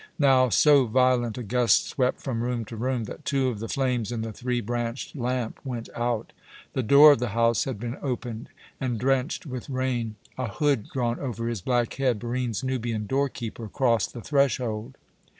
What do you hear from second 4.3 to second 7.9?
three branched lamp went out. The door of the house had